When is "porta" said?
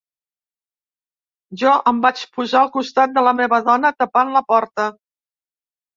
4.53-4.91